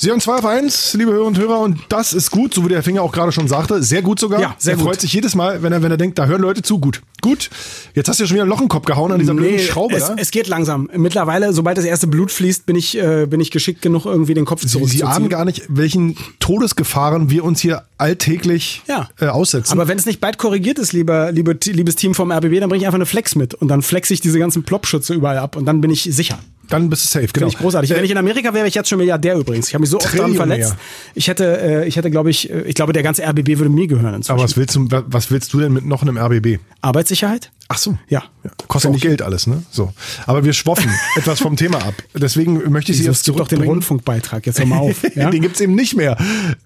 [0.00, 2.68] Sie haben 2 auf 1, liebe Hörer und Hörer, und das ist gut, so wie
[2.68, 3.82] der Finger auch gerade schon sagte.
[3.82, 4.40] Sehr gut sogar.
[4.40, 4.86] Ja, sehr er gut.
[4.86, 6.78] freut sich jedes Mal, wenn er, wenn er denkt, da hören Leute zu.
[6.78, 7.02] Gut.
[7.20, 7.50] Gut.
[7.94, 9.96] Jetzt hast du ja schon wieder ein Loch im Kopf gehauen an dieser blöden Schraube
[9.96, 10.88] es, es geht langsam.
[10.94, 14.44] Mittlerweile, sobald das erste Blut fließt, bin ich, äh, bin ich geschickt genug, irgendwie den
[14.44, 14.98] Kopf zurückzuziehen.
[14.98, 19.08] Sie ahnen gar nicht, welchen Todesgefahren wir uns hier alltäglich Ja.
[19.20, 19.72] äh, aussetzen.
[19.72, 22.82] Aber wenn es nicht bald korrigiert ist, lieber, liebe, liebes Team vom RBB, dann bringe
[22.82, 25.64] ich einfach eine Flex mit und dann flex ich diese ganzen Plopschütze überall ab und
[25.66, 26.38] dann bin ich sicher.
[26.68, 27.46] Dann bist du safe, genau.
[27.46, 27.90] Finde ich großartig.
[27.90, 29.68] Wenn ich in Amerika wäre, wäre ich jetzt schon Milliardär übrigens.
[29.68, 30.74] Ich habe mich so oft daran verletzt.
[31.14, 33.86] Ich hätte, äh, ich hätte, glaube ich, äh, ich glaube, der ganze RBB würde mir
[33.86, 34.32] gehören inzwischen.
[34.32, 36.58] Aber was willst, du, wa- was willst du denn mit noch einem RBB?
[36.80, 37.50] Arbeitssicherheit?
[37.70, 37.98] Ach so.
[38.08, 38.22] Ja.
[38.66, 39.62] Kostet auch Geld alles, ne?
[39.70, 39.92] So.
[40.26, 41.94] Aber wir schwoffen etwas vom Thema ab.
[42.14, 43.70] Deswegen möchte ich Sie Es jetzt gibt doch den zurückbringen.
[43.74, 44.46] Rundfunkbeitrag.
[44.46, 45.02] Jetzt hör mal auf.
[45.14, 45.30] Ja?
[45.30, 46.16] Den gibt's eben nicht mehr.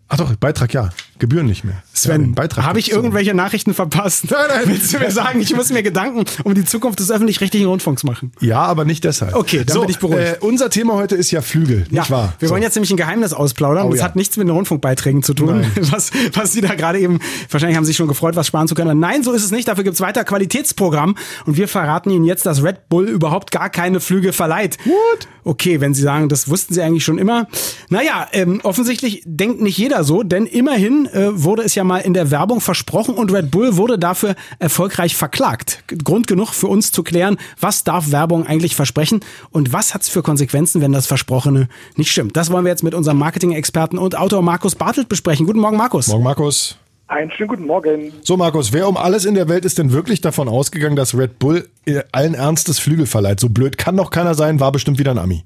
[0.09, 0.91] Ach doch, Beitrag ja.
[1.23, 1.75] Gebühren nicht mehr.
[1.75, 4.29] ja, Sven, Beitrag habe ich irgendwelche Nachrichten verpasst?
[4.29, 4.62] Nein, nein.
[4.65, 8.33] Willst du mir sagen, ich muss mir Gedanken um die Zukunft des öffentlich-rechtlichen Rundfunks machen?
[8.41, 9.37] Ja, aber nicht deshalb.
[9.37, 10.21] Okay, dann so, bin ich beruhigt.
[10.21, 12.35] Äh, unser Thema heute ist ja Flügel, nicht wahr?
[12.41, 12.53] Wir so.
[12.53, 13.87] wollen jetzt nämlich ein Geheimnis ausplaudern.
[13.87, 14.05] Oh das ja.
[14.07, 17.84] hat nichts mit den Rundfunkbeiträgen zu tun, was, was Sie da gerade eben, wahrscheinlich haben
[17.84, 18.98] Sie sich schon gefreut, was sparen zu können.
[18.98, 19.69] Nein, so ist es nicht.
[19.69, 21.15] Dafür gibt's weiter Qualitätsprogramm.
[21.47, 24.77] Und wir verraten Ihnen jetzt, dass Red Bull überhaupt gar keine Flüge verleiht.
[24.87, 25.28] What?
[25.45, 27.48] Okay, wenn Sie sagen, das wussten Sie eigentlich schon immer.
[27.89, 32.15] Naja, ähm, offensichtlich denkt nicht jeder so, denn immerhin äh, wurde es ja mal in
[32.15, 35.83] der Werbung versprochen und Red Bull wurde dafür erfolgreich verklagt.
[36.05, 40.23] Grund genug für uns zu klären, was darf Werbung eigentlich versprechen und was hat's für
[40.23, 42.37] Konsequenzen, wenn das Versprochene nicht stimmt.
[42.37, 45.47] Das wollen wir jetzt mit unserem Marketing-Experten und Autor Markus Bartelt besprechen.
[45.47, 46.06] Guten Morgen, Markus.
[46.06, 46.77] Morgen, Markus.
[47.13, 48.11] Einen schönen guten Morgen.
[48.23, 51.39] So, Markus, wer um alles in der Welt ist denn wirklich davon ausgegangen, dass Red
[51.39, 51.69] Bull
[52.11, 53.39] allen Ernstes Flügel verleiht?
[53.39, 55.45] So blöd kann doch keiner sein, war bestimmt wieder ein Ami.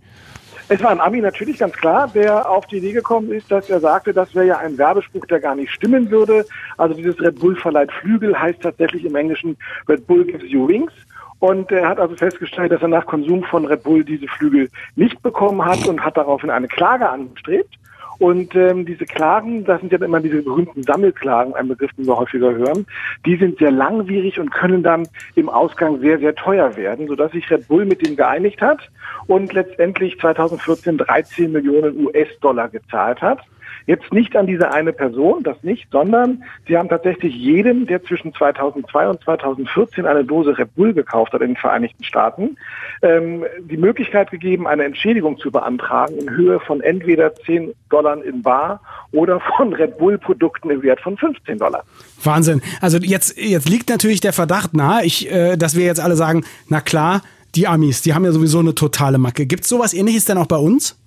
[0.69, 3.81] Es war ein Ami natürlich ganz klar, der auf die Idee gekommen ist, dass er
[3.81, 6.47] sagte, das wäre ja ein Werbespruch, der gar nicht stimmen würde.
[6.78, 9.56] Also dieses Red Bull verleiht Flügel heißt tatsächlich im Englischen
[9.89, 10.92] Red Bull gives you wings.
[11.41, 15.20] Und er hat also festgestellt, dass er nach Konsum von Red Bull diese Flügel nicht
[15.20, 17.75] bekommen hat und hat daraufhin eine Klage angestrebt.
[18.19, 22.17] Und ähm, diese Klagen, das sind ja immer diese berühmten Sammelklagen, ein Begriff, den wir
[22.17, 22.86] häufiger hören,
[23.25, 27.50] die sind sehr langwierig und können dann im Ausgang sehr, sehr teuer werden, sodass sich
[27.50, 28.91] Red Bull mit dem geeinigt hat
[29.26, 33.41] und letztendlich 2014 13 Millionen US-Dollar gezahlt hat.
[33.87, 38.34] Jetzt nicht an diese eine Person, das nicht, sondern sie haben tatsächlich jedem, der zwischen
[38.34, 42.56] 2002 und 2014 eine Dose Red Bull gekauft hat in den Vereinigten Staaten,
[43.03, 48.43] ähm, die Möglichkeit gegeben, eine Entschädigung zu beantragen in Höhe von entweder 10 Dollar in
[48.43, 48.81] Bar
[49.12, 51.84] oder von Red Bull Produkten im Wert von 15 Dollar.
[52.22, 52.62] Wahnsinn.
[52.81, 56.44] Also jetzt, jetzt liegt natürlich der Verdacht nahe, ich, äh, dass wir jetzt alle sagen,
[56.69, 57.22] na klar,
[57.55, 59.47] die Amis, die haben ja sowieso eine totale Macke.
[59.47, 60.99] Gibt's sowas ähnliches denn auch bei uns?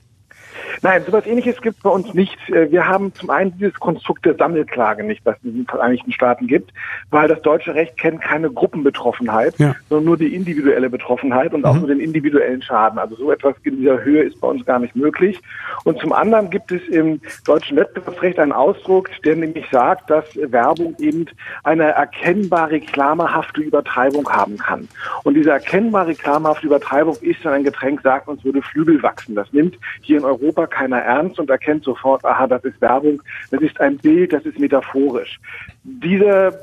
[0.81, 2.37] Nein, sowas ähnliches gibt es bei uns nicht.
[2.49, 6.11] Äh, Wir haben zum einen dieses Konstrukt der Sammelklage nicht, das es in den Vereinigten
[6.11, 6.71] Staaten gibt,
[7.09, 9.75] weil das deutsche Recht kennt keine Gruppenbetroffenheit, Ja.
[9.89, 12.97] sondern nur die individuelle Betroffenheit und auch nur den individuellen Schaden.
[12.99, 15.39] Also so etwas in dieser Höhe ist bei uns gar nicht möglich.
[15.83, 20.95] Und zum anderen gibt es im deutschen Wettbewerbsrecht einen Ausdruck, der nämlich sagt, dass Werbung
[20.99, 21.25] eben
[21.63, 24.87] eine erkennbare reklamehafte Übertreibung haben kann.
[25.23, 29.35] Und diese erkennbare reklamehafte Übertreibung ist, wenn ein Getränk sagt, uns würde Flügel wachsen.
[29.35, 33.21] Das nimmt hier in Europa keiner ernst und erkennt sofort, aha, das ist Werbung,
[33.51, 35.39] das ist ein Bild, das ist metaphorisch.
[35.83, 36.53] Dieser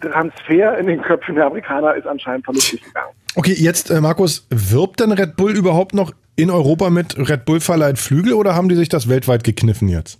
[0.00, 3.12] Transfer in den Köpfen der Amerikaner ist anscheinend verlustig gegangen.
[3.36, 7.60] Okay, jetzt, äh, Markus, wirbt denn Red Bull überhaupt noch in Europa mit Red Bull
[7.60, 10.18] verleiht Flügel oder haben die sich das weltweit gekniffen jetzt?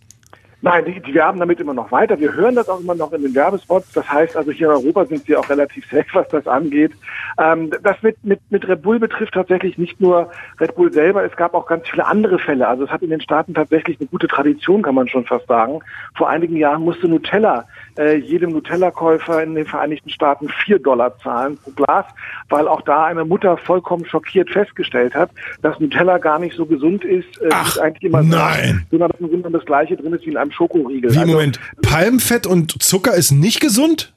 [0.64, 2.18] Nein, die, die werben damit immer noch weiter.
[2.18, 3.92] Wir hören das auch immer noch in den Werbespots.
[3.92, 6.92] Das heißt also, hier in Europa sind sie auch relativ safe, was das angeht.
[7.38, 11.22] Ähm, das mit, mit, mit Red Bull betrifft tatsächlich nicht nur Red Bull selber.
[11.22, 12.66] Es gab auch ganz viele andere Fälle.
[12.66, 15.80] Also es hat in den Staaten tatsächlich eine gute Tradition, kann man schon fast sagen.
[16.16, 17.66] Vor einigen Jahren musste Nutella
[17.98, 22.06] äh, jedem Nutella-Käufer in den Vereinigten Staaten vier Dollar zahlen pro Glas,
[22.48, 25.30] weil auch da eine Mutter vollkommen schockiert festgestellt hat,
[25.62, 28.30] dass Nutella gar nicht so gesund ist, äh, Ach, wie es eigentlich immer nein.
[28.30, 31.12] sagt, sondern dass im Grunde das gleiche drin ist wie in einem Schokoriegel.
[31.12, 34.14] Wie, Also, Moment, Palmfett und Zucker ist nicht gesund?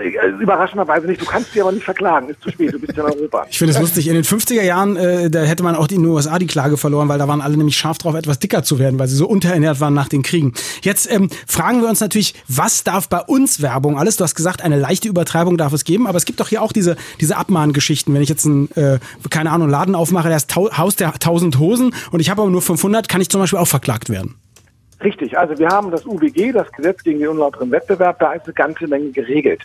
[0.00, 1.20] äh, Überraschenderweise nicht.
[1.20, 2.28] Du kannst sie aber nicht verklagen.
[2.28, 2.72] Ist zu spät.
[2.72, 3.46] Du bist ja in Europa.
[3.50, 6.06] Ich finde es lustig, in den 50er Jahren, äh, da hätte man auch in den
[6.06, 8.98] USA die Klage verloren, weil da waren alle nämlich scharf drauf, etwas dicker zu werden,
[8.98, 10.52] weil sie so unterernährt waren nach den Kriegen.
[10.82, 14.16] Jetzt ähm, fragen wir uns natürlich, was darf bei uns Werbung alles?
[14.16, 16.72] Du hast gesagt, eine leichte Übertreibung darf es geben, aber es gibt doch hier auch
[16.72, 18.14] diese, diese Abmahngeschichten.
[18.14, 18.98] Wenn ich jetzt einen, äh,
[19.30, 22.62] keine Ahnung, Laden aufmache, der ist Haus der 1000 Hosen und ich habe aber nur
[22.62, 24.36] 500, kann ich zum Beispiel auch verklagt werden.
[25.04, 28.54] Richtig, also wir haben das UWG, das Gesetz gegen den unlauteren Wettbewerb, da ist eine
[28.54, 29.60] ganze Menge geregelt.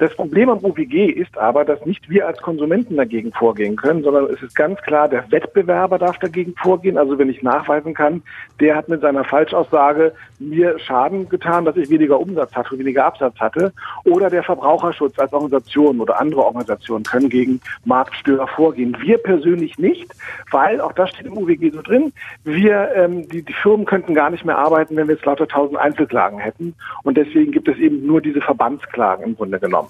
[0.00, 4.24] Das Problem am UWG ist aber, dass nicht wir als Konsumenten dagegen vorgehen können, sondern
[4.32, 6.96] es ist ganz klar, der Wettbewerber darf dagegen vorgehen.
[6.96, 8.22] Also wenn ich nachweisen kann,
[8.58, 13.38] der hat mit seiner Falschaussage mir Schaden getan, dass ich weniger Umsatz hatte, weniger Absatz
[13.38, 13.74] hatte.
[14.04, 18.96] Oder der Verbraucherschutz als Organisation oder andere Organisationen können gegen Marktstörer vorgehen.
[19.02, 20.10] Wir persönlich nicht,
[20.50, 24.30] weil, auch das steht im UWG so drin, wir, ähm, die, die Firmen könnten gar
[24.30, 26.74] nicht mehr arbeiten, wenn wir jetzt lauter tausend Einzelklagen hätten.
[27.02, 29.88] Und deswegen gibt es eben nur diese Verbandsklagen im Grunde genommen.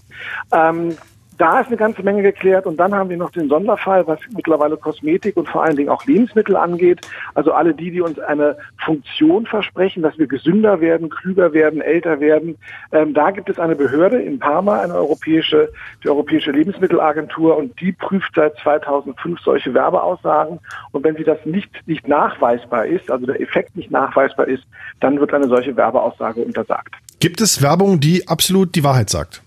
[0.53, 0.97] Ähm,
[1.41, 4.77] da ist eine ganze Menge geklärt und dann haben wir noch den Sonderfall, was mittlerweile
[4.77, 7.01] Kosmetik und vor allen Dingen auch Lebensmittel angeht.
[7.35, 12.21] Also alle die, die uns eine Funktion versprechen, dass wir gesünder werden, klüger werden, älter
[12.21, 12.59] werden.
[12.93, 15.73] Ähm, da gibt es eine Behörde in Parma, eine europäische,
[16.05, 20.59] die Europäische Lebensmittelagentur und die prüft seit 2005 solche Werbeaussagen.
[20.93, 24.65] Und wenn sie das nicht, nicht nachweisbar ist, also der Effekt nicht nachweisbar ist,
[25.01, 26.95] dann wird eine solche Werbeaussage untersagt.
[27.19, 29.43] Gibt es Werbung, die absolut die Wahrheit sagt?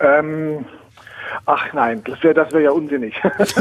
[0.00, 0.66] Ähm,
[1.46, 3.14] ach nein, das wäre das wäre ja unsinnig.
[3.38, 3.54] das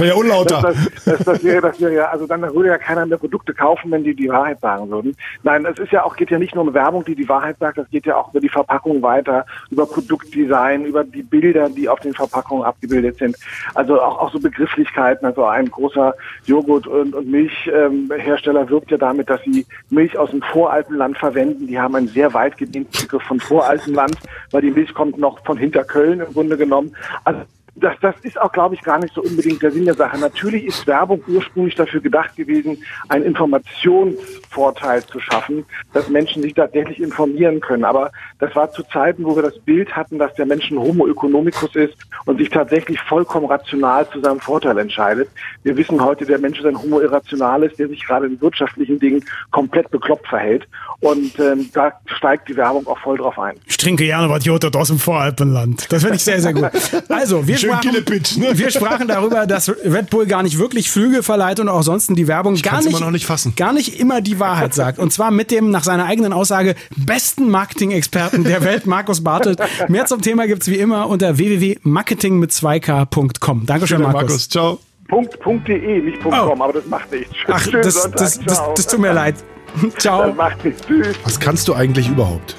[0.00, 0.60] wäre ja unlauter.
[0.62, 3.90] Das, das, das, wäre, das wäre ja, also dann würde ja keiner mehr Produkte kaufen,
[3.90, 5.16] wenn die die Wahrheit sagen würden.
[5.42, 7.78] Nein, es ist ja auch, geht ja nicht nur um Werbung, die die Wahrheit sagt,
[7.78, 12.00] das geht ja auch über die Verpackung weiter, über Produktdesign, über die Bilder, die auf
[12.00, 13.36] den Verpackungen abgebildet sind.
[13.74, 15.26] Also auch, auch so Begrifflichkeiten.
[15.26, 16.14] Also ein großer
[16.44, 21.66] Joghurt- und, und Milchhersteller wirbt ja damit, dass sie Milch aus dem Voralpenland verwenden.
[21.66, 24.16] Die haben einen sehr weit gedehnten Begriff von Voralpenland,
[24.50, 26.96] weil die Milch kommt noch von Hinterköln im Grunde genommen.
[27.24, 27.40] Also
[27.76, 30.18] das, das ist auch, glaube ich, gar nicht so unbedingt der Sinn der Sache.
[30.18, 32.78] Natürlich ist Werbung ursprünglich dafür gedacht gewesen,
[33.08, 37.84] einen Informationsvorteil zu schaffen, dass Menschen sich tatsächlich informieren können.
[37.84, 41.08] Aber das war zu Zeiten, wo wir das Bild hatten, dass der Mensch ein Homo
[41.08, 45.28] economicus ist und sich tatsächlich vollkommen rational zu seinem Vorteil entscheidet.
[45.64, 49.24] Wir wissen heute, der Mensch ist ein Homo irrationalis, der sich gerade in wirtschaftlichen Dingen
[49.50, 50.68] komplett bekloppt verhält.
[51.00, 53.56] Und ähm, da steigt die Werbung auch voll drauf ein.
[53.66, 55.90] Ich trinke gerne was Joghurt aus dem Voralpenland.
[55.92, 56.70] Das finde ich sehr, sehr gut.
[57.08, 58.58] Also, wir sprachen, ne?
[58.58, 62.28] wir sprachen darüber, dass Red Bull gar nicht wirklich Flüge verleiht und auch sonst die
[62.28, 63.54] Werbung gar nicht, immer noch nicht fassen.
[63.56, 64.98] gar nicht immer die Wahrheit sagt.
[64.98, 69.58] Und zwar mit dem, nach seiner eigenen Aussage, besten Marketing-Experten der Welt, Markus Bartelt.
[69.88, 73.66] Mehr zum Thema gibt's wie immer unter www.marketing mit 2k.com.
[73.66, 74.20] Dankeschön, Markus.
[74.22, 74.48] Markus.
[74.48, 74.78] Ciao.
[75.08, 76.50] Punkt, Punkt .de, nicht Punkt Oh.
[76.50, 77.34] .com, aber das macht nichts.
[77.48, 78.74] Ach, Schönen das, Sonntag, das, das, ciao.
[78.74, 79.36] das tut mir leid.
[79.98, 80.26] Ciao.
[80.28, 80.82] Das macht nichts.
[80.86, 81.08] Tschüss.
[81.24, 82.56] Was kannst du eigentlich überhaupt?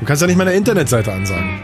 [0.00, 1.62] Du kannst ja nicht meine Internetseite ansagen.